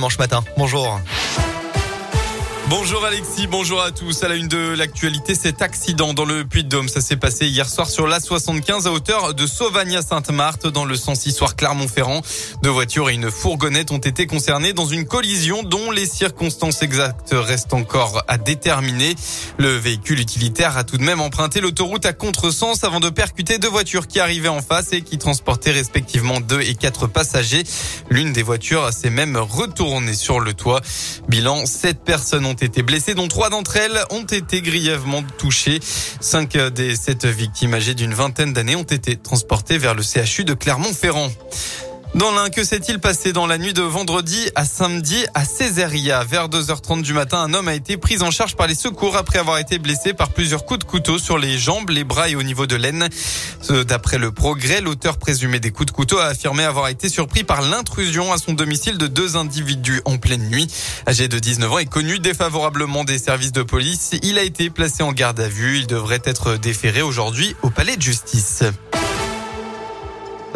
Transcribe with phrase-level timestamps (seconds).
[0.00, 0.44] Dimanche matin.
[0.56, 1.00] Bonjour.
[2.70, 4.22] Bonjour Alexis, bonjour à tous.
[4.24, 7.88] À la une de l'actualité, cet accident dans le Puy-de-Dôme, ça s'est passé hier soir
[7.88, 12.20] sur la 75 à hauteur de Sauvagna-Sainte-Marthe dans le sens histoire Clermont-Ferrand.
[12.62, 17.30] Deux voitures et une fourgonnette ont été concernées dans une collision dont les circonstances exactes
[17.32, 19.14] restent encore à déterminer.
[19.56, 23.70] Le véhicule utilitaire a tout de même emprunté l'autoroute à contresens avant de percuter deux
[23.70, 27.64] voitures qui arrivaient en face et qui transportaient respectivement deux et quatre passagers.
[28.10, 30.82] L'une des voitures s'est même retournée sur le toit.
[31.28, 35.80] Bilan, sept personnes ont été blessées, dont trois d'entre elles ont été grièvement touchées.
[36.20, 40.54] Cinq des sept victimes âgées d'une vingtaine d'années ont été transportées vers le CHU de
[40.54, 41.30] Clermont-Ferrand.
[42.14, 46.24] Dans l'un, que s'est-il passé dans la nuit de vendredi à samedi à Césaria?
[46.24, 49.38] Vers 2h30 du matin, un homme a été pris en charge par les secours après
[49.38, 52.42] avoir été blessé par plusieurs coups de couteau sur les jambes, les bras et au
[52.42, 53.08] niveau de l'aine.
[53.86, 57.60] D'après le progrès, l'auteur présumé des coups de couteau a affirmé avoir été surpris par
[57.60, 60.66] l'intrusion à son domicile de deux individus en pleine nuit.
[61.06, 65.02] Âgé de 19 ans et connu défavorablement des services de police, il a été placé
[65.02, 65.78] en garde à vue.
[65.78, 68.64] Il devrait être déféré aujourd'hui au palais de justice.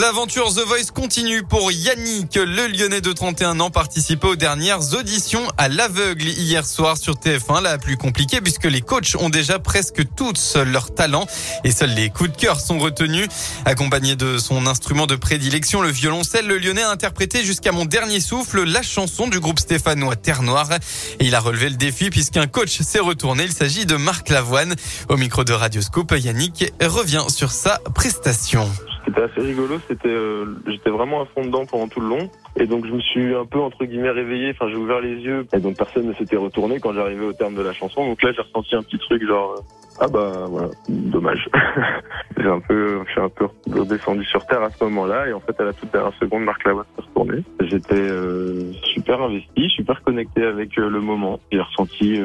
[0.00, 2.36] L'aventure The Voice continue pour Yannick.
[2.36, 7.62] Le Lyonnais de 31 ans participait aux dernières auditions à l'aveugle hier soir sur TF1.
[7.62, 11.26] La plus compliquée puisque les coachs ont déjà presque tous leur talent
[11.64, 13.26] et seuls les coups de cœur sont retenus.
[13.64, 18.20] Accompagné de son instrument de prédilection, le violoncelle, le Lyonnais a interprété jusqu'à mon dernier
[18.20, 20.70] souffle la chanson du groupe stéphanois Terre Noire.
[21.18, 23.42] Et il a relevé le défi puisqu'un coach s'est retourné.
[23.42, 24.76] Il s'agit de Marc Lavoine.
[25.08, 28.70] Au micro de Radioscope, Yannick revient sur sa prestation.
[29.18, 32.30] C'était assez rigolo, euh, j'étais vraiment à fond dedans pendant tout le long.
[32.56, 35.44] Et donc je me suis un peu entre guillemets réveillé, enfin j'ai ouvert les yeux
[35.52, 38.06] et donc personne ne s'était retourné quand j'arrivais au terme de la chanson.
[38.06, 39.62] Donc là j'ai ressenti un petit truc genre euh,
[40.00, 41.48] ah bah voilà, dommage.
[42.38, 45.40] j'ai un peu, je suis un peu redescendu sur terre à ce moment-là et en
[45.40, 47.42] fait à la toute dernière seconde Marc Lavoie s'est retourné.
[47.62, 51.40] J'étais euh, super investi, super connecté avec le moment.
[51.50, 52.20] J'ai ressenti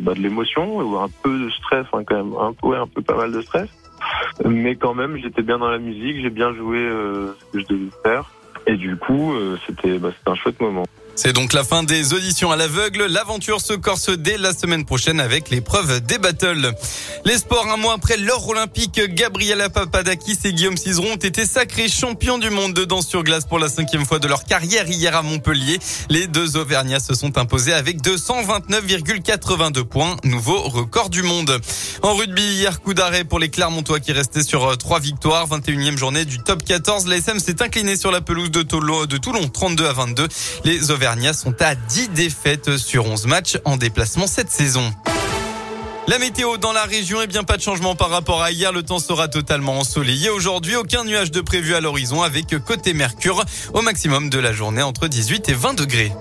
[0.00, 3.00] bah, de l'émotion ou un peu de stress, enfin quand même un peu, un peu
[3.00, 3.68] pas mal de stress
[4.44, 7.66] mais quand même j'étais bien dans la musique, j'ai bien joué euh, ce que je
[7.66, 8.30] devais faire
[8.66, 10.84] et du coup euh, c'était bah, un chouette moment.
[11.14, 13.04] C'est donc la fin des auditions à l'aveugle.
[13.04, 16.72] L'aventure se corse dès la semaine prochaine avec l'épreuve des battles.
[17.26, 21.88] Les sports, un mois après l'or olympique, Gabriela Papadakis et Guillaume Cizeron ont été sacrés
[21.88, 25.14] champions du monde de danse sur glace pour la cinquième fois de leur carrière hier
[25.14, 25.78] à Montpellier.
[26.08, 31.60] Les deux Auvergnats se sont imposés avec 229,82 points, nouveau record du monde.
[32.02, 35.98] En rugby, hier coup d'arrêt pour les Clermontois qui restaient sur euh, trois victoires, 21e
[35.98, 37.06] journée du top 14.
[37.06, 40.28] L'ASM s'est incliné sur la pelouse de Toulon, de Toulon 32 à 22.
[40.64, 44.92] Les Auvergnats sont à 10 défaites sur 11 matchs en déplacement cette saison.
[46.08, 48.72] La météo dans la région, est bien pas de changement par rapport à hier.
[48.72, 50.74] Le temps sera totalement ensoleillé aujourd'hui.
[50.74, 55.06] Aucun nuage de prévu à l'horizon avec côté Mercure au maximum de la journée entre
[55.06, 56.12] 18 et 20 degrés.